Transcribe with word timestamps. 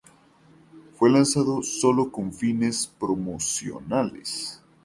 Fue 0.95 1.11
lanzado 1.11 1.61
sólo 1.61 2.11
con 2.11 2.33
fines 2.33 2.87
promocionales. 2.99 4.59